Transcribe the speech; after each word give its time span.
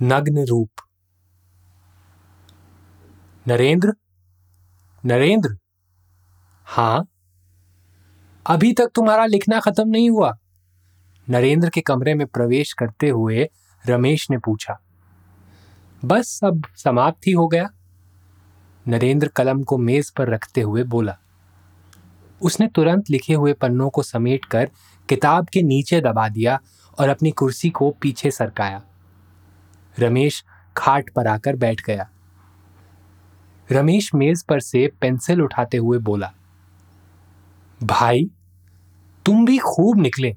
नग्न 0.00 0.44
रूप। 0.46 0.70
नरेंद्र? 3.46 3.92
नरेंद्र? 5.04 5.56
हाँ। 6.66 7.06
अभी 8.46 8.72
तक 8.72 8.90
तुम्हारा 8.94 9.24
लिखना 9.26 9.60
खत्म 9.60 9.88
नहीं 9.88 10.10
हुआ। 10.10 10.36
नरेंद्र 11.28 11.68
के 11.68 11.80
कमरे 11.80 12.14
में 12.14 12.26
प्रवेश 12.26 12.72
करते 12.72 13.08
हुए 13.08 13.48
रमेश 13.84 14.30
ने 14.30 14.38
पूछा, 14.38 14.78
बस 16.04 16.40
अब 16.44 16.62
समाप्त 16.76 17.26
ही 17.26 17.32
हो 17.32 17.46
गया? 17.48 17.68
नरेंद्र 18.86 19.28
कलम 19.28 19.62
को 19.62 19.78
मेज 19.78 20.10
पर 20.10 20.28
रखते 20.28 20.60
हुए 20.60 20.84
बोला, 20.84 21.16
उसने 22.40 22.68
तुरंत 22.68 23.10
लिखे 23.10 23.34
हुए 23.34 23.52
पन्नों 23.52 23.90
को 23.90 24.02
समेटकर 24.02 24.70
किताब 25.08 25.48
के 25.48 25.62
नीचे 25.62 26.00
दबा 26.00 26.28
दिया 26.28 26.58
और 26.98 27.08
अपनी 27.08 27.30
कुर्सी 27.30 27.70
को 27.70 27.90
पीछे 27.90 28.30
सरकाया। 28.30 28.82
रमेश 29.98 30.44
खाट 30.76 31.10
पर 31.10 31.26
आकर 31.26 31.56
बैठ 31.56 31.80
गया। 31.86 32.08
रमेश 33.72 34.14
मेज 34.14 34.44
पर 34.44 34.60
से 34.60 34.92
पेंसिल 35.00 35.42
उठाते 35.42 35.76
हुए 35.76 35.98
बोला, 35.98 36.32
भाई, 37.82 38.30
तुम 39.26 39.44
भी 39.46 39.58
खूब 39.58 40.00
निकले। 40.00 40.36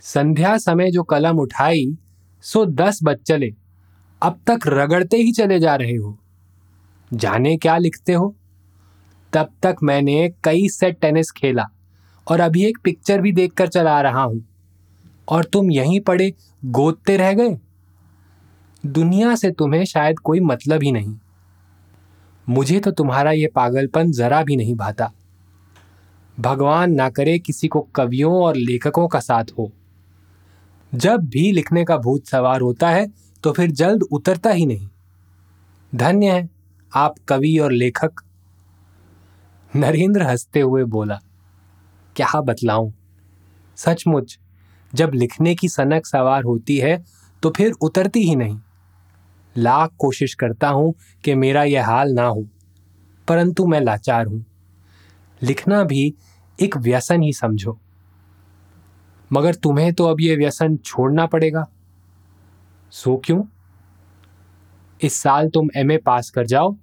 संध्या 0.00 0.56
समय 0.58 0.90
जो 0.90 1.02
कलम 1.02 1.38
उठाई, 1.38 1.96
सो 2.42 2.66
दस 2.66 3.00
बज 3.02 3.16
चले। 3.16 3.50
अब 4.22 4.40
तक 4.46 4.58
रगड़ते 4.66 5.16
ही 5.16 5.32
चले 5.32 5.60
जा 5.60 5.76
रहे 5.76 5.96
हो। 5.96 6.18
जाने 7.12 7.56
क्या 7.56 7.76
लिखते 7.76 8.12
हो? 8.12 8.36
तब 9.32 9.52
तक 9.62 9.76
मैंने 9.82 10.34
कई 10.44 10.68
सेट 10.68 11.00
टेनिस 11.00 11.30
खेला 11.30 11.64
और 12.30 12.40
अभी 12.40 12.64
एक 12.64 12.78
पिक्चर 12.84 13.20
भी 13.20 13.32
देखकर 13.32 13.68
चला 13.68 14.00
रहा 14.00 14.22
हूँ। 14.22 14.44
और 15.28 15.44
तुम 15.44 15.70
यहीं 15.70 16.00
पड़े, 16.00 16.34
गोदते 16.64 17.16
रह 17.16 17.32
गए? 17.32 17.58
दुनिया 18.84 19.34
से 19.34 19.50
तुम्हें 19.50 19.84
शायद 19.84 20.18
कोई 20.18 20.40
मतलब 20.40 20.82
ही 20.82 20.92
नहीं। 20.92 21.14
मुझे 22.48 22.80
तो 22.80 22.90
तुम्हारा 22.90 23.30
यह 23.30 23.48
पागलपन 23.54 24.10
जरा 24.10 24.42
भी 24.42 24.56
नहीं 24.56 24.74
भाता। 24.74 25.10
भगवान 26.40 26.92
ना 26.92 27.08
करे 27.10 27.38
किसी 27.38 27.68
को 27.68 27.80
कवियों 27.94 28.32
और 28.34 28.56
लेखकों 28.56 29.06
का 29.08 29.20
साथ 29.20 29.44
हो। 29.58 29.72
जब 30.94 31.20
भी 31.20 31.50
लिखने 31.52 31.84
का 31.84 31.96
भूत 31.96 32.26
सवार 32.26 32.60
होता 32.60 32.90
है 32.90 33.06
तो 33.44 33.52
फिर 33.52 33.70
जल्द 33.70 34.02
उतरता 34.02 34.50
ही 34.50 34.66
नहीं। 34.66 34.88
धन्य 35.94 36.30
है, 36.30 36.48
आप 36.92 37.14
कवि 37.28 37.56
और 37.58 37.72
लेखक। 37.72 38.22
नरेंद्र 39.72 40.22
हँसते 40.22 40.60
हुए 40.60 40.84
बोला, 40.84 41.18
क्या 42.16 42.40
बतलाऊं? 42.40 42.92
सचमुच, 43.76 44.38
जब 44.94 45.10
लिखने 45.14 45.54
की 45.54 45.68
सनक 45.68 46.06
सवार 46.06 46.44
होती 46.44 46.76
है 46.76 47.02
तो 47.42 47.50
फिर 47.50 47.72
उतरती 47.72 48.20
ही 48.20 48.36
नहीं। 48.36 48.58
लाख 49.58 49.92
कोशिश 49.98 50.34
करता 50.34 50.68
हूँ 50.68 50.94
कि 51.24 51.34
मेरा 51.34 51.62
यह 51.64 51.86
हाल 51.86 52.12
ना 52.12 52.26
हो, 52.26 52.46
परंतु 53.28 53.66
मैं 53.66 53.80
लाचार 53.80 54.26
हूँ। 54.26 54.44
लिखना 55.42 55.82
भी 55.84 56.14
एक 56.58 56.76
व्यसन 56.76 57.22
ही 57.22 57.32
समझो। 57.32 57.78
मगर 59.30 59.54
तुम्हें 59.54 59.92
तो 59.94 60.04
अब 60.04 60.20
यह 60.20 60.36
व्यसन 60.36 60.76
छोड़ना 60.76 61.26
पड़ेगा। 61.26 61.66
सो 62.92 63.16
क्यों? 63.24 63.42
इस 65.00 65.14
साल 65.14 65.48
तुम 65.48 65.68
एमए 65.76 65.96
पास 65.96 66.30
कर 66.30 66.46
जाओ, 66.46 66.76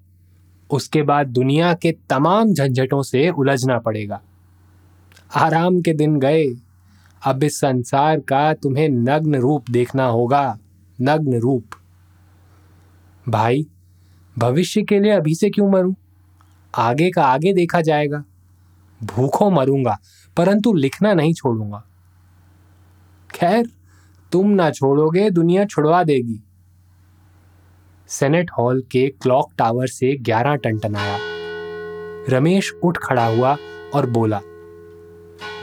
उसके 0.69 1.02
बाद 1.02 1.28
दुनिया 1.28 1.74
के 1.74 1.92
तमाम 2.09 2.53
झंझटों 2.53 3.02
से 3.03 3.30
उलझना 3.30 3.78
पड़ेगा। 3.80 4.22
आराम 5.36 5.81
के 5.81 5.94
दिन 5.94 6.19
गए, 6.19 6.46
अब 7.22 7.44
इस 7.44 7.59
संसार 7.59 8.19
का 8.19 8.53
तुम्हें 8.53 8.88
नग्न 8.90 9.36
रूप 9.36 9.69
देखना 9.69 10.06
होगा, 10.06 10.58
नग्न 11.00 11.40
रूप। 11.40 11.75
भाई, 13.30 13.68
भविष्य 14.38 14.82
के 14.82 15.00
लिए 15.00 15.12
अभी 15.12 15.36
से 15.36 15.50
क्यों 15.50 15.70
मरूं? 15.70 15.94
आगे 16.76 17.12
का 17.12 17.24
आगे 17.24 17.54
देखा 17.54 17.82
जाएगा। 17.82 18.24
भूखों 19.04 19.52
मरूँगा, 19.52 20.00
परंतु 20.38 20.74
लिखना 20.74 21.14
नहीं 21.14 21.34
छोड़ूँगा। 21.34 21.84
खैर, 23.36 23.70
तुम 24.32 24.50
ना 24.50 24.72
छोड़ोगे, 24.72 25.30
दुनिया 25.30 25.66
छुड़वा 25.66 26.04
देगी। 26.04 26.44
सेनेट 28.08 28.52
हॉल 28.58 28.84
के 28.92 29.10
क्लॉक 29.22 29.52
टावर 29.58 29.88
से 29.88 30.18
ग्यारह 30.18 30.56
टन 30.56 30.96
आया। 30.96 31.18
रमेश 32.30 32.74
उठ 32.84 32.98
खड़ा 32.98 33.26
हुआ 33.26 33.58
और 33.94 34.10
बोला, 34.10 34.42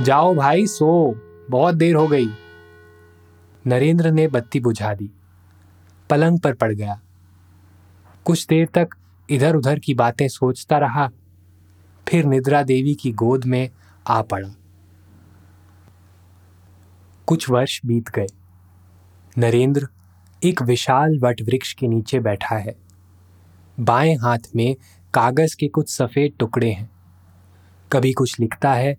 जाओ 0.03 0.34
भाई, 0.34 0.66
सो। 0.66 1.21
बहुत 1.50 1.75
देर 1.75 1.94
हो 1.94 2.09
गई। 2.09 2.27
नरेंद्र 3.66 4.10
ने 4.10 4.28
बत्ती 4.28 4.60
बुझा 4.60 4.94
दी। 4.94 5.10
पलंग 6.10 6.41
पर 6.41 6.54
पड़ 6.54 6.72
गया। 6.72 7.00
कुछ 8.30 8.46
देर 8.46 8.66
तक 8.66 8.88
इधर 9.30 9.56
उधर 9.56 9.78
की 9.78 9.94
बातें 9.94 10.28
सोचता 10.28 10.78
रहा, 10.78 11.08
फिर 12.08 12.24
निद्रा 12.24 12.62
देवी 12.62 12.94
की 12.94 13.12
गोद 13.12 13.44
में 13.44 13.70
आ 14.06 14.22
पड़ा। 14.22 14.48
कुछ 17.26 17.50
वर्ष 17.50 17.80
बीत 17.86 18.08
गए। 18.08 18.26
नरेंद्र 19.38 19.88
एक 20.44 20.62
विशाल 20.62 21.18
वट 21.18 21.42
वृक्ष 21.42 21.72
के 21.72 21.88
नीचे 21.88 22.20
बैठा 22.20 22.56
है। 22.56 22.76
बाएँ 23.80 24.16
हाथ 24.16 24.38
में 24.56 24.76
कागज़ 25.14 25.56
के 25.60 25.68
कुछ 25.68 25.91
सफ़ेद 25.91 26.32
टुकड़े 26.38 26.70
हैं। 26.70 26.91
कभी 27.92 28.12
कुछ 28.12 28.41
लिखता 28.41 28.72
है, 28.72 28.97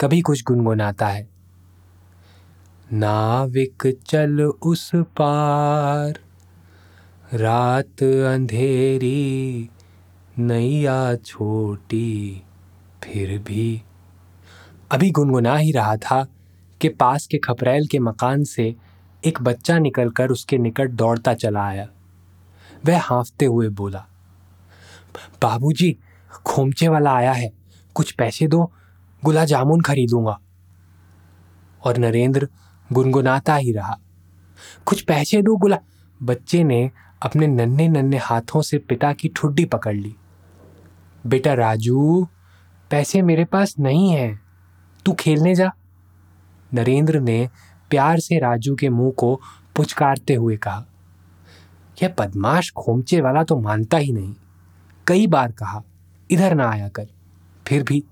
कभी 0.00 0.20
कुछ 0.20 0.44
गुनगुनाता 0.44 1.08
है। 1.08 1.28
नाविक 2.92 4.00
चल 4.06 4.42
उस 4.42 4.90
पार। 4.94 6.31
रात 7.34 8.02
अंधेरी, 8.02 9.70
नैया 10.38 11.16
छोटी, 11.16 12.42
फिर 13.04 13.38
भी। 13.38 13.82
अभी 14.92 15.10
गुनगुना 15.10 15.56
ही 15.56 15.72
रहा 15.72 15.96
था 15.96 16.26
कि 16.80 16.88
पास 16.88 17.26
के 17.26 17.38
खपरेल 17.38 17.86
के 17.86 17.98
मकान 17.98 18.44
से 18.44 18.76
एक 19.26 19.42
बच्चा 19.42 19.78
निकलकर 19.78 20.30
उसके 20.30 20.58
निकट 20.58 20.90
दौड़ता 20.90 21.34
चला 21.34 21.64
आया। 21.64 21.88
वह 22.86 23.00
हाँफते 23.00 23.44
हुए 23.44 23.68
बोला, 23.68 24.06
बाबूजी, 25.42 25.98
खोमचे 26.46 26.88
वाला 26.88 27.12
आया 27.12 27.32
है, 27.32 27.52
कुछ 27.94 28.12
पैसे 28.12 28.46
दो 28.46 28.72
गुला 29.24 29.44
जामुन 29.44 29.80
खरीदूँगा। 29.80 30.40
और 31.84 31.96
नरेंद्र 31.96 32.48
गुनगुनाता 32.92 33.56
ही 33.56 33.72
रहा, 33.72 33.98
कुछ 34.86 35.02
पैसे 35.02 35.42
दो 35.42 35.56
गुला 35.56 35.78
बच्चे 36.22 36.64
ने 36.64 36.90
अपने 37.22 37.46
नन्हे 37.46 37.88
नन्हे 37.88 38.18
हाथों 38.18 38.62
से 38.62 38.78
पिता 38.78 39.12
की 39.12 39.28
ठुड्डी 39.36 39.64
पकड़ 39.64 39.94
ली। 39.94 40.14
बेटा 41.26 41.54
राजू, 41.54 42.28
पैसे 42.90 43.22
मेरे 43.22 43.44
पास 43.44 43.74
नहीं 43.78 44.10
है। 44.10 44.40
तू 45.06 45.12
खेलने 45.12 45.54
जा। 45.54 45.72
नरेंद्र 46.74 47.20
ने 47.20 47.50
प्यार 47.90 48.18
से 48.18 48.38
राजू 48.38 48.74
के 48.74 48.88
मुँह 48.88 49.12
को 49.12 49.40
पुचकारते 49.76 50.34
हुए 50.34 50.56
कहा। 50.56 50.86
यह 52.02 52.14
बदमाश 52.18 52.70
खोमचे 52.70 53.20
वाला 53.20 53.42
तो 53.42 53.60
मानता 53.60 53.96
ही 53.96 54.12
नहीं। 54.12 54.34
कई 55.06 55.26
बार 55.26 55.52
कहा, 55.52 55.82
इधर 56.30 56.54
ना 56.54 56.70
आया 56.70 56.88
कर। 56.88 57.06
फिर 57.66 57.82
भी 57.82 58.04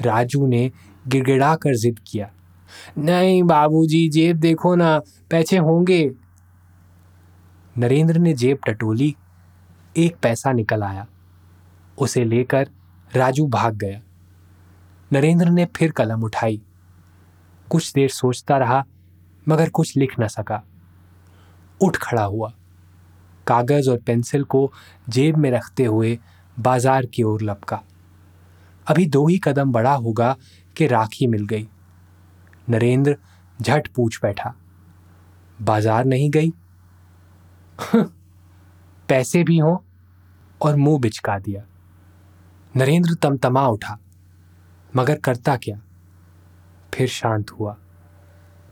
राजू 0.00 0.46
ने 0.46 0.72
गिड़गिड़ा 1.08 1.54
कर 1.54 1.74
जिद 1.74 2.00
किया। 2.06 2.30
नहीं 2.98 3.42
बाबूजी, 3.42 4.08
जेब 4.08 4.36
देखो 4.36 4.74
ना, 4.74 4.98
पैसे 5.30 5.56
होंगे। 5.56 6.10
नरेंद्र 7.78 8.18
ने 8.18 8.34
जेब 8.34 8.58
टटोली, 8.66 9.16
एक 9.96 10.16
पैसा 10.22 10.52
निकल 10.52 10.82
आया। 10.82 11.06
उसे 11.98 12.24
लेकर 12.24 12.68
राजू 13.16 13.46
भाग 13.46 13.74
गया। 13.74 14.00
नरेंद्र 15.12 15.48
ने 15.48 15.64
फिर 15.64 15.90
कलम 15.90 16.22
उठाई। 16.22 16.62
कुछ 17.70 17.92
देर 17.92 18.08
सोचता 18.08 18.56
रहा, 18.56 18.84
मगर 19.48 19.68
कुछ 19.68 19.96
लिख 19.96 20.20
न 20.20 20.28
सका। 20.28 20.62
उठ 21.82 21.96
खड़ा 21.96 22.24
हुआ। 22.24 22.52
कागज़ 23.46 23.90
और 23.90 23.98
पेंसिल 23.98 24.44
को 24.44 24.72
जेब 25.08 25.36
में 25.36 25.50
रखते 25.50 25.84
हुए 25.84 26.18
बाज़ार 26.60 27.06
की 27.06 27.22
ओर 27.22 27.42
लपका। 27.42 27.82
अभी 28.86 29.06
दो 29.06 29.28
ही 29.28 29.38
कदम 29.38 29.72
बड़ा 29.72 29.94
होगा 29.94 30.36
कि 30.76 30.86
राखी 30.86 31.26
मिल 31.26 31.46
गई। 31.46 31.68
नरेंद्र 32.70 33.16
झट 33.62 33.88
पूछ 33.88 34.20
बैठा। 34.22 34.54
बाज़ार 35.62 36.04
नहीं 36.04 36.30
गई? 36.30 36.52
पैसे 39.08 39.44
भी 39.44 39.58
हों 39.58 39.76
और 40.60 40.76
मुँह 40.76 41.00
बिचका 41.00 41.38
दिया। 41.38 41.62
नरेंद्र 42.76 43.14
तमतमा 43.14 43.66
उठा, 43.68 43.98
मगर 44.96 45.18
करता 45.18 45.56
क्या? 45.56 45.80
फिर 46.94 47.08
शांत 47.08 47.50
हुआ। 47.50 47.76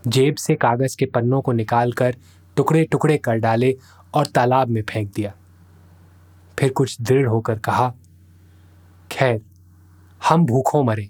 जेब 0.08 0.34
से 0.34 0.54
कागज़ 0.54 0.96
के 0.96 1.06
पन्नों 1.06 1.40
को 1.40 1.52
निकालकर 1.52 2.16
टुकड़े 2.56 2.84
टुकड़े 2.84 3.18
कर 3.18 3.36
डाले 3.36 3.76
और 4.14 4.26
तालाब 4.26 4.68
में 4.68 4.82
फेंक 4.82 5.12
दिया। 5.14 5.32
फिर 6.58 6.72
कुछ 6.72 7.00
दृढ़ 7.00 7.26
होकर 7.26 7.58
कहा, 7.58 7.94
खैर, 9.12 9.40
हम 10.28 10.46
भूखों 10.46 10.84
मरे, 10.84 11.08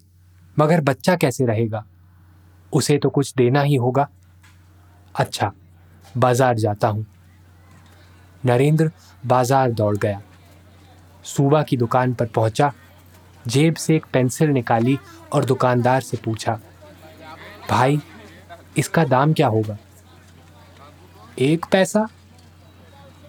मगर 0.59 0.81
बच्चा 0.81 1.17
कैसे 1.17 1.47
रहेगा? 1.47 1.85
उसे 2.73 2.99
तो 2.99 3.11
कुछ 3.11 3.35
देना 3.35 3.63
ही 3.63 3.75
होगा। 3.75 4.09
अच्छा 5.15 5.53
बाज़ार 6.17 6.57
जाता 6.57 6.89
हूँ। 6.89 7.07
नरेंद्र 8.43 8.91
बाज़ार 9.27 9.73
दौड़ 9.73 9.97
गया। 9.97 10.21
सूबा 11.25 11.63
की 11.63 11.77
दुकान 11.77 12.13
पर 12.15 12.27
पहुँचा, 12.27 12.73
जेब 13.45 13.75
से 13.75 13.97
एक 13.97 14.07
पेंसिल 14.13 14.51
निकाली 14.51 14.99
और 15.33 15.45
दुकानदार 15.45 16.01
से 16.01 16.17
पूछा, 16.17 16.59
भाई, 17.71 18.01
इसका 18.79 19.05
दाम 19.05 19.33
क्या 19.33 19.49
होगा? 19.49 19.77
एक 21.39 21.67
पैसा? 21.73 22.07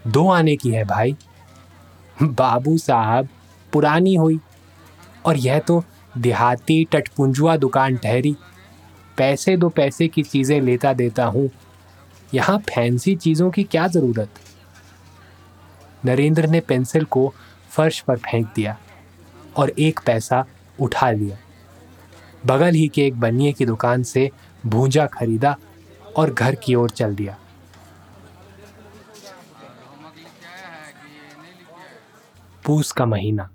दो 0.08 0.28
आने 0.30 0.56
की 0.56 0.72
है 0.72 0.84
भाई। 0.84 1.16
बाबू 2.18 2.78
साहब, 2.78 3.28
पुरानी 3.74 4.16
हुई 4.16 4.40
और 5.26 5.38
यह 5.38 5.60
तो 5.60 5.84
देहाती 6.16 6.84
टटपुंजुआ 6.92 7.56
दुकान 7.58 7.98
ठहरी। 7.98 8.36
पैसे 9.18 9.56
दो 9.58 9.70
पैसे 9.70 10.08
की 10.08 10.24
चीज़ें 10.24 10.60
लेता 10.62 10.94
देता 10.94 11.26
हूँ। 11.26 11.50
यहाँ 12.34 12.58
फैंसी 12.66 13.16
चीज़ों 13.16 13.50
की 13.52 13.64
क्या 13.64 13.88
ज़रूरत? 13.88 14.30
नरेंद्र 16.06 16.48
ने 16.48 16.60
पेंसिल 16.60 17.04
को 17.04 17.34
फर्श 17.70 18.00
पर 18.00 18.18
फेंक 18.18 18.48
दिया 18.56 18.78
और 19.58 19.70
एक 19.70 20.00
पैसा 20.06 20.46
उठा 20.80 21.12
लिया। 21.12 21.38
बगल 22.46 22.74
ही 22.74 22.88
के 22.88 23.06
एक 23.06 23.20
बनिए 23.20 23.54
की 23.54 23.66
दुकान 23.66 24.04
से 24.04 24.32
भूंजा 24.66 25.06
खरीदा 25.06 25.58
और 26.18 26.34
घर 26.34 26.56
की 26.56 26.76
ओर 26.76 26.90
चल 26.90 27.16
दिया। 27.16 27.38
पूस 32.66 32.92
का 32.92 33.06
महीना। 33.06 33.50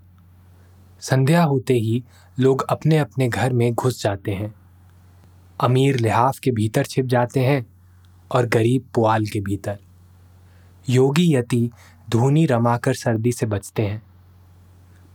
संध्या 1.00 1.42
होते 1.42 1.74
ही 1.74 2.04
लोग 2.38 2.66
अपने 2.70 2.98
अपने 2.98 3.28
घर 3.28 3.52
में 3.52 3.74
घुस 3.74 4.02
जाते 4.02 4.30
हैं। 4.30 4.54
अमीर 5.60 5.96
लिहाफ 5.96 6.38
के 6.38 6.50
भीतर 6.50 6.84
छिप 6.84 7.06
जाते 7.06 7.40
हैं 7.40 7.66
और 8.30 8.46
गरीब 8.46 8.88
पुआल 8.94 9.26
के 9.26 9.40
भीतर। 9.40 9.78
योगी 10.88 11.34
यति 11.34 11.70
धूनी 12.10 12.46
रमाकर 12.46 12.94
सर्दी 12.94 13.32
से 13.32 13.46
बचते 13.46 13.82
हैं। 13.82 14.02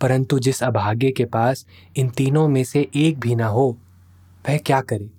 परंतु 0.02 0.40
जिस 0.40 0.64
अभागे 0.64 1.12
के 1.12 1.26
पास 1.26 1.66
इन 1.98 2.10
तीनों 2.10 2.48
में 2.48 2.64
से 2.64 2.88
एक 2.96 3.20
भी 3.20 3.36
ना 3.36 3.48
हो, 3.48 3.78
वह 4.50 4.58
क्या 4.58 4.82
करे? 4.82 5.10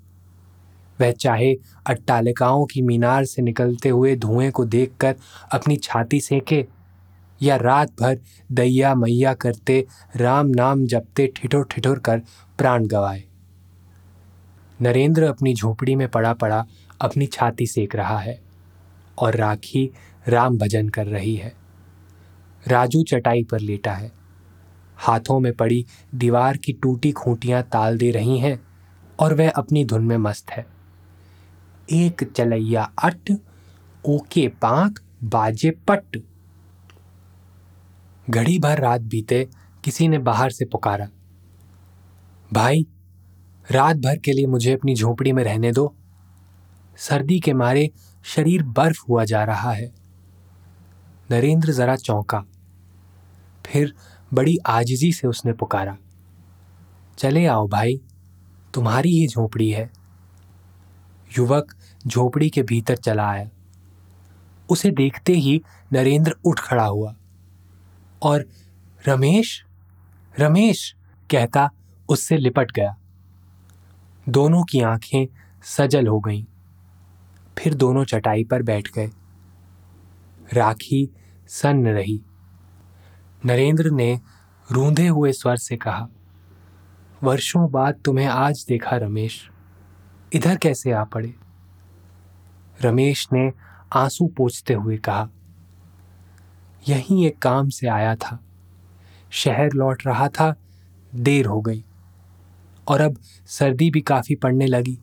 वह 1.01 1.11
चाहे 1.13 1.55
अट्टालिकाओं 1.87 2.67
की 2.67 2.83
मीनार 2.83 3.25
से 3.25 3.43
निकलते 3.43 3.89
हुए 3.89 4.17
धुएँ 4.17 4.51
को 4.51 4.65
देखकर 4.65 5.15
अपनी 5.53 5.77
छाती 5.77 6.21
सेके 6.21 6.67
या 7.43 7.57
रात 7.57 7.91
भर 8.01 8.21
दैया 8.53 8.95
मैया 8.95 9.35
करते 9.35 9.87
राम 10.17 10.47
नाम 10.47 10.87
जपते 10.87 11.33
ठिठुर 11.37 11.65
ठिठुर 11.65 11.99
कर 11.99 12.19
प्राण 12.59 12.87
गवाए। 12.87 13.25
नरेंद्र 14.83 15.23
अपनी 15.23 15.55
झोपड़ी 15.55 15.95
में 15.95 16.09
पड़ा 16.09 16.33
पड़ा 16.33 16.67
अपनी 17.01 17.27
छाती 17.27 17.67
सेक 17.67 17.97
रहा 17.97 18.19
है 18.19 18.41
और 19.19 19.37
राखी 19.37 19.91
राम 20.29 20.59
भजन 20.59 20.89
कर 20.89 21.07
रही 21.07 21.37
है। 21.37 21.62
राजू 22.69 23.03
चटाई 23.03 23.45
पर 23.45 23.61
लेटा 23.61 23.93
है। 23.93 24.13
हाथों 24.97 25.41
में 25.41 25.53
पड़ी 25.53 25.87
दीवार 26.15 26.57
की 26.57 26.73
टूटी 26.73 27.13
खूंटियाँ 27.13 27.63
ताल 27.63 27.99
दे 27.99 28.11
रही 28.11 28.39
हैं 28.39 28.63
और 29.21 29.35
वह 29.35 29.51
अपनी 29.51 29.85
धुन 29.85 30.05
में 30.05 30.17
मस्त 30.17 30.51
है। 30.51 30.67
एक 31.93 32.33
चलैया 32.37 32.93
अट, 33.05 33.39
ओके 34.09 34.49
पांक, 34.49 35.01
बाजे 35.25 35.71
पट। 35.71 36.23
घड़ी 38.31 38.59
भर 38.59 38.79
रात 38.79 39.01
बीते, 39.01 39.49
किसी 39.85 40.09
ने 40.09 40.19
बाहर 40.19 40.51
से 40.51 40.65
पुकारा। 40.65 41.09
भाई, 42.53 42.87
रात 43.71 43.97
भर 43.97 44.19
के 44.19 44.33
लिए 44.33 44.47
मुझे 44.47 44.73
अपनी 44.73 44.95
झोपड़ी 44.95 45.33
में 45.33 45.45
रहने 45.45 45.73
दो। 45.73 45.97
सर्दी 46.97 47.41
के 47.41 47.53
मारे 47.53 47.91
शरीर 48.25 48.63
बर्फ़ 48.63 49.03
हुआ 49.09 49.25
जा 49.25 49.45
रहा 49.45 49.73
है। 49.73 49.93
नरेंद्र 51.31 51.73
जरा 51.73 51.97
चौंका। 51.97 52.45
फिर 53.67 53.95
बड़ी 54.35 54.57
आजिजी 54.67 55.13
से 55.13 55.29
उसने 55.29 55.53
पुकारा, 55.53 55.97
चले 57.19 57.47
आओ 57.47 57.69
भाई, 57.69 58.01
तुम्हारी 58.75 59.11
ही 59.11 59.29
झोपड़ी 59.29 59.71
है। 59.71 59.91
युवक 61.39 61.75
झोपड़ी 62.07 62.51
के 62.51 62.63
भीतर 62.63 62.97
चला 62.97 63.31
आया। 63.31 63.51
उसे 64.71 64.91
देखते 64.91 65.33
ही 65.33 65.63
नरेंद्र 65.93 66.37
उठ 66.45 66.61
खड़ा 66.61 66.85
हुआ 66.85 67.17
और, 68.23 68.47
रमेश 69.09 69.65
रमेश, 70.41 70.95
कहता 71.31 71.71
उससे 72.09 72.37
लिपट 72.37 72.71
गया। 72.71 72.97
दोनों 74.29 74.65
की 74.65 74.81
आँखें 74.81 75.27
सजल 75.63 76.07
हो 76.07 76.21
गईं। 76.21 76.45
फिर 77.59 77.75
दोनों 77.75 78.05
चटाई 78.05 78.45
पर 78.45 78.63
बैठ 78.63 78.89
गए। 78.95 79.11
राखी 80.55 81.11
सन्न 81.49 81.87
रही। 81.87 82.23
नरेंद्र 83.47 83.91
ने 83.91 84.21
रूंधे 84.69 85.07
हुए 85.07 85.33
स्वर 85.33 85.57
से 85.57 85.77
कहा, 85.77 86.09
वर्षों 87.23 87.71
बाद 87.71 88.01
तुम्हें 88.05 88.27
आज 88.27 88.65
देखा 88.69 88.97
रमेश। 88.97 89.49
इधर 90.33 90.57
कैसे 90.57 90.93
आ 90.93 91.03
पड़े? 91.05 91.35
रमेश 92.79 93.27
ने 93.33 93.51
आँसू 93.93 94.27
पोछते 94.27 94.75
हुए 94.75 94.97
कहा, 94.99 95.29
यहीं 96.89 97.27
एक 97.27 97.39
काम 97.39 97.69
से 97.69 97.87
आया 97.87 98.15
था। 98.17 98.39
शहर 99.33 99.73
लौट 99.73 100.07
रहा 100.07 100.29
था, 100.29 100.55
देर 101.13 101.47
हो 101.47 101.61
गई। 101.61 101.85
और 102.87 103.01
अब 103.01 103.17
सर्दी 103.49 103.91
भी 103.91 104.01
काफ़ी 104.01 104.35
पड़ने 104.35 104.67
लगी। 104.67 104.99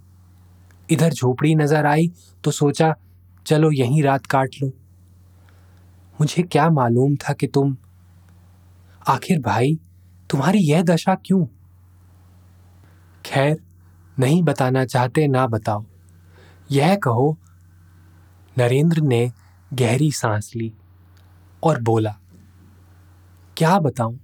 इधर 0.89 1.13
झोपड़ी 1.13 1.53
नज़र 1.55 1.85
आई 1.85 2.11
तो 2.43 2.51
सोचा, 2.51 2.93
चलो 3.45 3.71
यहीं 3.71 4.01
रात 4.03 4.25
काट 4.25 4.55
लूँ। 4.61 4.71
मुझे 6.21 6.43
क्या 6.43 6.69
मालूम 6.69 7.15
था 7.15 7.33
कि 7.33 7.47
तुम 7.47 7.75
आखिर 9.09 9.39
भाई, 9.39 9.79
तुम्हारी 10.29 10.59
यह 10.59 10.81
दशा 10.81 11.15
क्यों? 11.15 11.45
खैर, 13.25 13.63
नहीं 14.19 14.43
बताना 14.43 14.85
चाहते 14.85 15.27
ना 15.27 15.47
बताओ। 15.47 15.85
यह 16.71 16.95
कहो, 16.95 17.37
नरेंद्र 18.57 19.01
ने 19.01 19.31
गहरी 19.73 20.11
सांस 20.11 20.51
ली 20.55 20.73
और 21.63 21.81
बोला, 21.81 22.15
क्या 23.57 23.79
बताऊँ? 23.79 24.19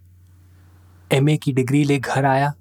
एमए 1.11 1.37
की 1.37 1.53
डिग्री 1.53 1.83
ले 1.83 1.97
घर 1.97 2.25
आया। 2.25 2.53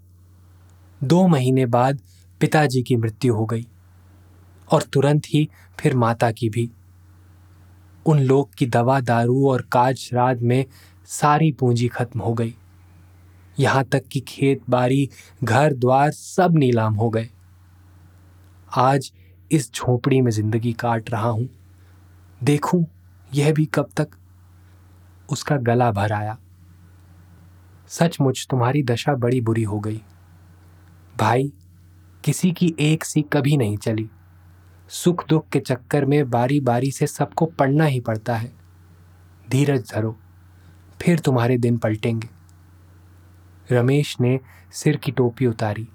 दो 1.05 1.27
महीने 1.27 1.67
बाद 1.67 2.01
पिताजी 2.41 2.83
की 2.83 2.97
मृत्यु 2.97 3.35
हो 3.35 3.47
गई 3.47 3.69
और 4.73 4.83
तुरंत 4.83 5.23
ही 5.29 5.51
फिर 5.81 5.97
माता 5.97 6.31
की 6.31 6.49
भी। 6.49 6.71
उन 8.07 8.19
लोग 8.19 8.55
की 8.55 8.67
दवा, 8.67 9.01
दारू 9.01 9.49
और 9.49 9.63
काज 9.63 9.97
श्राद्ध 9.97 10.43
में 10.43 10.67
सारी 11.05 11.53
पूंजी 11.53 11.89
खत्म 11.89 12.21
हो 12.21 12.35
गई। 12.35 12.55
यहाँ 13.61 13.85
तक 13.85 14.03
कि 14.07 14.21
खेत, 14.21 14.63
बाड़ी, 14.71 15.11
घर, 15.45 15.73
द्वार 15.73 16.11
सब 16.11 16.57
नीलाम 16.57 16.95
हो 16.95 17.11
गए। 17.11 17.31
आज 18.77 19.13
इस 19.53 19.75
झोपड़ी 19.75 20.21
में 20.21 20.31
ज़िंदगी 20.31 20.73
काट 20.73 21.11
रहा 21.11 21.29
हूँ। 21.29 21.49
देखूँ, 22.43 22.87
यह 23.35 23.53
भी 23.53 23.67
कब 23.67 23.89
तक? 23.97 24.09
उसका 25.31 25.57
गला 25.57 25.91
भर 25.91 26.13
आया। 26.13 26.39
सचमुच 27.89 28.47
तुम्हारी 28.51 28.83
दशा 28.83 29.15
बड़ी 29.15 29.41
बुरी 29.41 29.63
हो 29.63 29.81
गई। 29.81 30.03
भाई, 31.21 31.53
किसी 32.25 32.53
की 32.53 32.77
एक 32.81 33.05
सी 33.05 33.23
कभी 33.23 33.57
नहीं 33.57 33.77
चली। 33.77 34.11
सुख 34.89 35.29
दुख 35.29 35.49
के 35.49 35.61
चक्कर 35.61 36.05
में 36.05 36.31
बारी 36.31 36.61
बारी 36.61 36.91
से 36.91 37.07
सबको 37.07 37.47
पढ़ना 37.47 37.85
ही 37.85 38.01
पड़ता 38.01 38.37
है। 38.37 38.53
धीरज 39.51 39.93
धरो। 39.95 40.17
फिर 41.03 41.19
तुम्हारे 41.19 41.59
दिन 41.59 41.79
पलटेंगे। 41.79 42.29
रमेश 43.75 44.17
ने 44.21 44.41
सिर 44.73 44.97
की 44.97 45.13
टोपी 45.13 45.47
उतारी, 45.47 45.89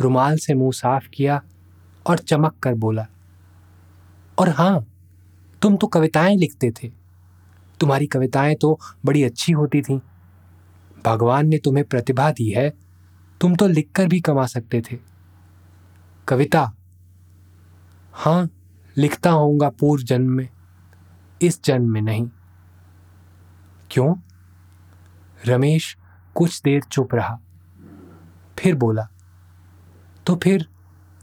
रुमाल 0.00 0.36
से 0.36 0.54
मुँह 0.54 0.72
साफ़ 0.72 1.08
किया 1.08 1.42
और 2.06 2.18
चमक 2.18 2.58
कर 2.62 2.74
बोला, 2.74 3.06
और 4.38 4.48
हाँ, 4.48 4.86
तुम 5.62 5.76
तो 5.76 5.86
कविताएँ 5.86 6.36
लिखते 6.36 6.70
थे। 6.70 6.92
तुम्हारी 7.80 8.06
कविताएँ 8.06 8.54
तो 8.54 8.80
बड़ी 9.04 9.22
अच्छी 9.22 9.52
होती 9.52 9.82
थीं। 9.82 10.00
भगवान 11.04 11.46
ने 11.46 11.58
तुम्हें 11.58 11.84
प्रतिभा 11.84 12.30
दी 12.30 12.50
है, 12.50 12.72
तुम 13.40 13.54
तो 13.54 13.66
लिखकर 13.66 14.06
भी 14.06 14.20
कमा 14.20 14.46
सकते 14.46 14.80
थे। 14.80 14.98
कविता 16.28 16.72
हाँ 18.14 18.48
लिखता 18.96 19.30
होऊँगा 19.30 19.68
पूर्व 19.68 20.02
जन्म 20.02 20.30
में, 20.30 20.48
इस 21.42 21.64
जन्म 21.64 21.90
में 21.90 22.02
नहीं। 22.02 22.28
क्यों? 23.90 24.14
रमेश 25.46 25.96
कुछ 26.34 26.60
देर 26.62 26.82
चुप 26.82 27.14
रहा। 27.14 27.38
फिर 28.58 28.74
बोला 28.74 29.08
तो 30.26 30.36
फिर 30.36 30.66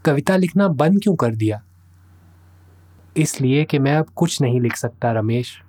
कविता 0.04 0.36
लिखना 0.36 0.68
बंद 0.68 1.02
क्यों 1.02 1.14
कर 1.16 1.34
दिया? 1.34 1.62
इसलिए 3.16 3.64
कि 3.64 3.78
मैं 3.78 3.96
अब 3.96 4.06
कुछ 4.06 4.40
नहीं 4.40 4.60
लिख 4.60 4.76
सकता, 4.76 5.12
रमेश। 5.12 5.62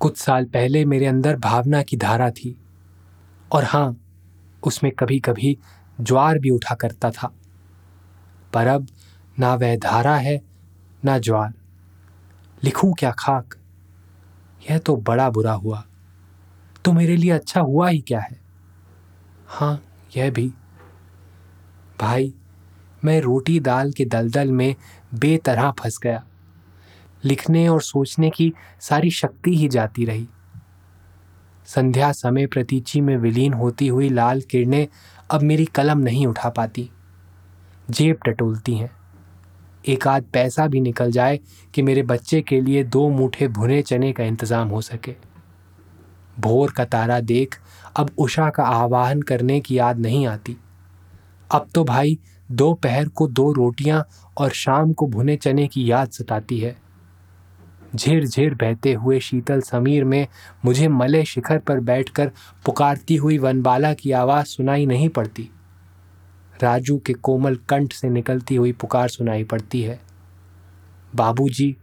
कुछ 0.00 0.16
साल 0.16 0.44
पहले 0.44 0.84
मेरे 0.84 1.06
अंदर 1.06 1.36
भावना 1.36 1.82
की 1.82 1.96
धारा 1.96 2.30
थी, 2.30 2.56
और 3.52 3.64
हाँ 3.64 3.96
उसमें 4.62 4.92
कभी 4.92 5.20
कभी 5.20 5.58
ज्वार 6.00 6.38
भी 6.38 6.50
उठा 6.50 6.74
करता 6.74 7.10
था। 7.10 7.32
पर 8.52 8.66
अब 8.66 8.86
ना 9.38 9.54
वह 9.54 9.76
धारा 9.76 10.16
है, 10.16 10.40
ना 11.04 11.18
ज्वार। 11.18 11.54
लिखूं 12.64 12.92
क्या 12.92 13.10
खाक? 13.10 13.54
यह 14.70 14.78
तो 14.78 14.96
बड़ा 14.96 15.30
बुरा 15.30 15.52
हुआ। 15.52 15.84
तो 16.84 16.92
मेरे 16.92 17.16
लिए 17.16 17.30
अच्छा 17.30 17.60
हुआ 17.60 17.88
ही 17.88 17.98
क्या 17.98 18.20
है? 18.20 18.40
हाँ 19.46 19.82
यह 20.16 20.30
भी। 20.30 20.52
भाई, 22.00 22.34
मैं 23.04 23.20
रोटी 23.20 23.60
दाल 23.60 23.92
के 23.92 24.04
दलदल 24.04 24.52
में 24.52 24.74
बेतरह 25.14 25.70
फंस 25.70 25.98
गया। 26.02 26.24
लिखने 27.24 27.68
और 27.68 27.82
सोचने 27.82 28.30
की 28.30 28.52
सारी 28.80 29.10
शक्ति 29.10 29.56
ही 29.56 29.68
जाती 29.68 30.04
रही। 30.04 30.28
संध्या 31.66 32.12
समय 32.12 32.46
प्रतीची 32.46 33.00
में 33.00 33.16
विलीन 33.16 33.52
होती 33.52 33.88
हुई 33.88 34.08
लाल 34.08 34.40
किरणें 34.40 34.88
अब 35.30 35.42
मेरी 35.42 35.64
कलम 35.64 35.98
नहीं 35.98 36.26
उठा 36.26 36.48
पाती। 36.48 36.90
जेब 37.90 38.16
टटोलती 38.26 38.74
हैं। 38.74 38.95
एक 39.88 40.08
आध 40.08 40.24
पैसा 40.32 40.66
भी 40.66 40.80
निकल 40.80 41.10
जाए 41.10 41.40
कि 41.74 41.82
मेरे 41.82 42.02
बच्चे 42.02 42.40
के 42.40 42.60
लिए 42.60 42.84
दो 42.84 43.08
मुठे 43.08 43.48
भुने 43.48 43.82
चने 43.82 44.12
का 44.12 44.24
इंतज़ाम 44.24 44.68
हो 44.68 44.80
सके। 44.80 45.14
भोर 46.40 46.70
का 46.70 46.84
तारा 46.84 47.20
देख, 47.20 47.60
अब 47.96 48.10
उषा 48.18 48.50
का 48.50 48.62
आह्वान 48.62 49.22
करने 49.22 49.60
की 49.60 49.78
याद 49.78 49.98
नहीं 49.98 50.26
आती। 50.26 50.56
अब 51.52 51.68
तो 51.74 51.84
भाई, 51.84 52.18
दोपहर 52.52 53.08
को 53.08 53.28
दो 53.28 53.52
रोटियाँ 53.52 54.04
और 54.38 54.50
शाम 54.50 54.92
को 54.92 55.06
भुने 55.06 55.36
चने 55.36 55.66
की 55.66 55.90
याद 55.90 56.10
सताती 56.10 56.58
है। 56.58 56.76
झिर 57.94 58.26
झिर 58.26 58.54
बहते 58.54 58.92
हुए 58.92 59.20
शीतल 59.20 59.60
समीर 59.60 60.04
में 60.04 60.26
मुझे 60.64 60.88
मले 60.88 61.24
शिखर 61.24 61.58
पर 61.58 61.80
बैठकर 61.80 62.30
पुकारती 62.64 63.16
हुई 63.16 63.38
वनबाला 63.38 63.94
की 63.94 64.12
आवाज़ 64.12 64.46
सुनाई 64.46 64.86
नहीं 64.86 65.08
पड़ती। 65.08 65.50
राजू 66.62 66.98
के 66.98 67.12
कोमल 67.12 67.56
कंठ 67.56 67.92
से 67.92 68.08
निकलती 68.08 68.56
हुई 68.56 68.72
पुकार 68.72 69.08
सुनाई 69.08 69.44
पड़ती 69.44 69.82
है। 69.82 70.00
बाबूजी, 71.14 71.76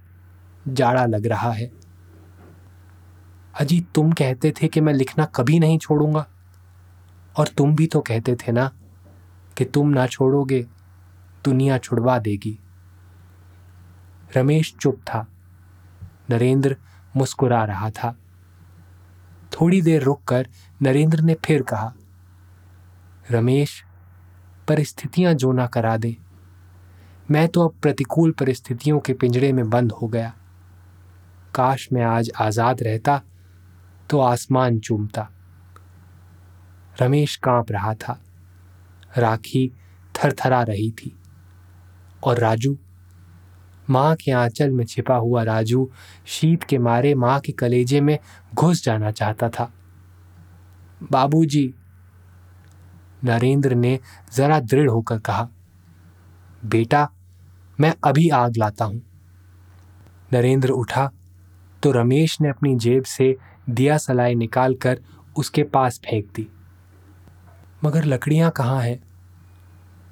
जाड़ा 0.68 1.06
लग 1.06 1.25
रहा 1.25 1.51
है। 1.51 1.72
अजी, 3.60 3.86
तुम 3.96 4.12
कहते 4.12 4.53
थे 4.62 4.68
कि 4.68 4.82
मैं 4.82 4.94
लिखना 4.94 5.25
कभी 5.25 5.60
नहीं 5.60 5.80
छोड़ूँगा। 5.80 6.27
और 7.38 7.48
तुम 7.48 7.75
भी 7.75 7.88
तो 7.88 8.00
कहते 8.00 8.36
थे 8.36 8.51
ना 8.51 8.72
कि 9.58 9.65
तुम 9.65 9.89
ना 9.89 10.08
छोड़ोगे, 10.08 10.65
दुनिया 11.46 11.77
छुड़वा 11.77 12.20
देगी। 12.20 12.60
रमेश 14.38 14.75
चुप 14.82 15.01
था। 15.08 15.27
नरेंद्र 16.30 16.77
मुस्कुरा 17.15 17.63
रहा 17.63 17.89
था। 17.89 18.18
थोड़ी 19.51 19.82
देर 19.82 20.01
रुककर 20.01 20.48
नरेंद्र 20.82 21.22
ने 21.22 21.34
फिर 21.34 21.62
कहा, 21.62 21.94
रमेश 23.32 23.84
परिस्थितियाँ 24.67 25.34
जो 25.34 25.51
ना 25.51 25.65
करा 25.67 25.98
दे। 25.98 26.15
मैं 27.32 27.48
तो 27.48 27.67
अब 27.67 27.75
प्रतिकूल 27.82 28.32
परिस्थितियों 28.32 29.00
के 29.00 29.13
पिंजड़े 29.13 29.51
में 29.53 29.70
बंद 29.70 29.91
हो 29.91 30.08
गया। 30.08 30.34
काश 31.55 31.88
मैं 31.93 32.03
आज 32.03 32.32
आज़ाद 32.41 32.84
रहता 32.84 33.22
तो 34.10 34.20
आसमान 34.20 34.79
चूमता। 34.79 35.27
रमेश 37.01 37.36
काँप 37.36 37.72
रहा 37.72 37.93
था। 37.93 38.20
राखी 39.17 39.72
थरथरा 40.15 40.62
रही 40.63 40.89
थी। 40.91 41.15
और 42.24 42.39
राजू? 42.39 42.77
माँ 43.89 44.15
के 44.15 44.32
आंचल 44.32 44.70
में 44.70 44.86
छिपा 44.86 45.15
हुआ 45.15 45.43
राजू 45.43 45.89
शीत 46.25 46.63
के 46.63 46.77
मारे 46.77 47.15
माँ 47.15 47.39
के 47.39 47.51
कलेजे 47.51 48.01
में 48.01 48.17
घुस 48.55 48.84
जाना 48.84 49.12
चाहता 49.12 49.50
था। 49.50 49.72
बाबूजी 51.12 51.74
नरेंद्र 53.24 53.75
ने 53.75 54.00
जरा 54.36 54.60
दृढ़ 54.60 54.89
होकर 54.89 55.20
कहा, 55.20 55.48
बेटा, 56.65 57.10
मैं 57.80 57.94
अभी 58.03 58.27
आग 58.30 58.58
लाता 58.58 58.86
हूँ। 58.86 59.01
नरेंद्र 60.34 60.70
उठा 60.72 61.10
तो 61.84 61.92
रमेश 61.92 62.39
ने 62.42 62.50
अपनी 62.50 62.75
जेब 62.75 63.03
से 63.03 63.36
दिया 63.70 63.98
सलाई 63.98 64.36
निकालकर 64.36 65.00
उसके 65.36 65.63
पास 65.65 66.00
फेंक 66.06 66.25
दी। 66.36 66.48
मगर 67.84 68.06
लकड़ियाँ 68.06 68.51
कहाँ 68.51 68.82
हैं? 68.82 69.00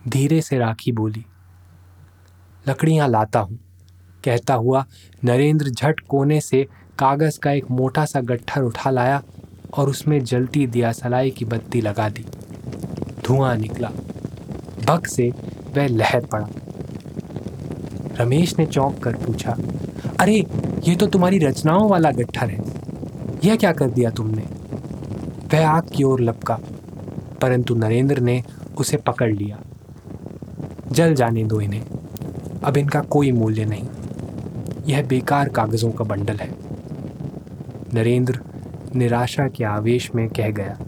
धीरे 0.04 0.42
से 0.42 0.58
राखी 0.58 0.92
बोली, 0.92 1.26
लकड़ियाँ 2.66 3.08
लाता 3.08 3.40
हूँ, 3.40 3.58
कहता 4.24 4.54
हुआ 4.54 4.86
नरेंद्र 5.24 5.70
झट 5.70 6.00
कोने 6.00 6.40
से 6.42 6.64
कागज़ 7.00 7.40
का 7.40 7.52
एक 7.52 7.72
मोटा 7.72 8.06
सा 8.06 8.22
गट्ठर 8.22 8.62
उठा 8.62 8.90
लाया 8.90 9.22
और 9.74 9.90
उसमें 9.90 10.24
जलती 10.24 10.66
दिया 10.68 10.92
सलाई 10.92 11.32
की 11.32 11.46
बत्ती 11.46 11.82
लगा 11.82 12.10
दी। 12.10 12.26
धुआँ 13.26 13.56
निकला। 13.56 13.92
भग 14.88 15.06
से 15.06 15.30
वह 15.78 15.88
लहर 15.88 16.26
पड़ा। 16.26 16.48
रमेश 18.20 18.60
ने 18.60 18.66
चौंक 18.66 19.00
कर 19.00 19.14
पूछा, 19.14 19.58
अरे, 20.20 20.46
ये 20.88 20.96
तो 20.96 21.08
तुम्हारी 21.08 21.40
रचनाओं 21.40 21.90
वाला 21.90 22.12
गट्ठर 22.12 22.50
है। 22.50 22.60
यह 23.44 23.56
क्या 23.56 23.72
कर 23.72 23.90
दिया 23.90 24.10
तुमने? 24.10 24.42
वह 25.54 25.68
आग 25.68 25.84
की 25.96 26.04
ओर 26.04 26.22
लपका, 26.22 26.60
परंतु 27.42 27.76
नरेंद्र 27.76 28.20
ने 28.20 28.44
उसे 28.78 28.98
पकड़ 28.98 29.34
लिया। 29.34 29.60
जल 30.92 31.14
जाने 31.14 31.44
दो 31.44 31.62
इन्हें। 31.62 31.84
अब 32.64 32.78
इनका 32.78 33.02
कोई 33.02 33.32
मूल्य 33.32 33.66
नहीं। 33.66 33.84
यह 34.88 35.04
बेकार 35.04 35.50
कागजों 35.50 35.92
का 35.92 36.04
बंडल 36.04 36.36
है। 36.36 36.52
नरेंद्र 37.94 38.40
निराशा 38.96 39.48
के 39.48 39.64
आवेश 39.64 40.12
में 40.16 40.30
कह 40.30 40.52
गया 40.52 40.80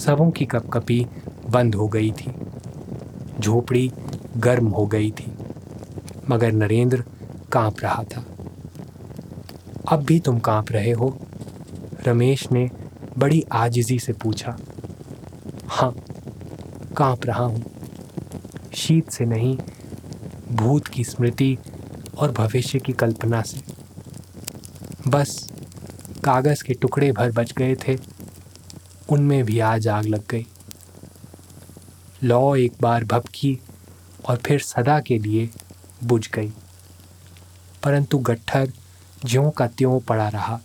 सबों 0.00 0.30
की 0.30 0.44
कपकपी 0.44 1.06
बंद 1.50 1.74
हो 1.74 1.88
गई 1.88 2.10
थी। 2.12 2.32
झोपड़ी 3.40 3.90
गर्म 4.36 4.68
हो 4.68 4.86
गई 4.86 5.10
थी, 5.10 5.32
मगर 6.30 6.52
नरेंद्र 6.52 7.04
काँप 7.52 7.76
रहा 7.82 8.02
था। 8.02 8.24
अब 9.88 10.02
भी 10.02 10.20
तुम 10.20 10.38
काँप 10.38 10.72
रहे 10.72 10.90
हो? 10.90 11.18
रमेश 12.06 12.50
ने 12.52 12.70
बड़ी 13.18 13.44
आजिजी 13.52 13.98
से 13.98 14.12
पूछा। 14.12 14.56
हाँ 15.68 15.94
काँप 16.96 17.26
रहा 17.26 17.44
हूँ। 17.44 17.64
शीत 18.74 19.10
से 19.10 19.24
नहीं, 19.24 19.56
भूत 20.52 20.86
की 20.86 21.04
स्मृति 21.04 21.56
और 22.18 22.32
भविष्य 22.32 22.78
की 22.78 22.92
कल्पना 22.92 23.42
से। 23.42 23.60
बस 25.08 25.48
कागज़ 26.24 26.64
के 26.64 26.74
टुकड़े 26.74 27.12
भर 27.12 27.32
बच 27.32 27.52
गए 27.52 27.74
थे। 27.74 28.09
उनमें 29.10 29.44
भी 29.44 29.60
आज 29.60 29.88
आग 29.88 30.06
लग 30.06 30.22
गई। 30.30 30.46
लौ 32.22 32.56
एक 32.56 32.72
बार 32.80 33.04
भपकी 33.04 33.60
और 34.24 34.36
फिर 34.36 34.60
सदा 34.60 35.00
के 35.00 35.18
लिए 35.18 35.50
बुझ 36.04 36.30
गई। 36.30 36.52
परंतु 37.82 38.18
गट्ठर 38.18 38.72
ज्यों 39.24 39.50
का 39.50 39.66
त्यों 39.66 40.00
पड़ा 40.00 40.28
रहा। 40.28 40.60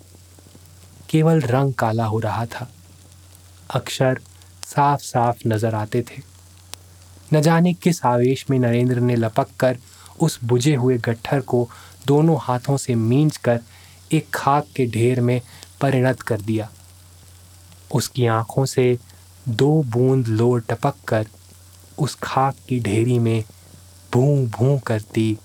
केवल 1.09 1.41
रंग 1.41 1.73
काला 1.73 2.05
हो 2.05 2.19
रहा 2.19 2.45
था। 2.45 2.71
अक्षर 3.69 4.19
साफ़ 4.65 5.01
साफ़ 5.01 5.47
नज़र 5.47 5.75
आते 5.75 6.01
थे। 6.01 6.21
न 7.33 7.41
जाने 7.41 7.73
किस 7.73 8.05
आवेश 8.05 8.45
में 8.49 8.59
नरेंद्र 8.59 8.99
ने 8.99 9.15
लपक 9.15 9.47
कर 9.59 9.77
उस 10.21 10.39
बुझे 10.43 10.75
हुए 10.75 10.97
गट्ठर 10.97 11.39
को 11.39 11.69
दोनों 12.07 12.37
हाथों 12.41 12.77
से 12.77 12.95
मींच 12.95 13.37
कर 13.37 13.59
एक 14.11 14.27
खाक 14.33 14.65
के 14.75 14.85
ढेर 14.85 15.21
में 15.21 15.41
परिणत 15.81 16.21
कर 16.21 16.41
दिया। 16.41 16.69
उसकी 17.93 18.25
आँखों 18.25 18.65
से 18.65 18.97
दो 19.49 19.83
बूंद 19.83 20.27
लोर 20.27 20.61
टपक 20.61 20.93
कर 21.07 21.27
उस 21.99 22.15
खाक 22.23 22.55
की 22.69 22.79
ढेरी 22.79 23.19
में 23.19 23.43
भूं 24.13 24.47
भूं 24.47 24.79
करती 24.79 25.37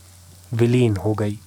विलीन 0.54 0.96
हो 0.96 1.12
गई। 1.12 1.38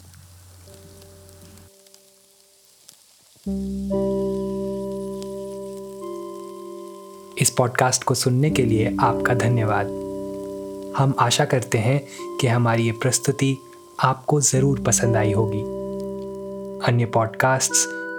इस 7.41 7.49
पॉडकास्ट 7.49 8.03
को 8.03 8.13
सुनने 8.13 8.49
के 8.49 8.63
लिए 8.63 8.97
आपका 8.99 9.33
धन्यवाद। 9.33 9.87
हम 10.97 11.13
आशा 11.19 11.45
करते 11.45 11.77
हैं 11.77 12.07
कि 12.37 12.47
हमारी 12.47 12.85
ये 12.85 12.91
प्रस्तुति 12.91 13.57
आपको 13.99 14.41
ज़रूर 14.41 14.79
पसंद 14.79 15.15
आई 15.15 15.31
होगी। 15.31 15.61
अन्य 16.87 17.05
पॉडकास्ट्स 17.05 17.87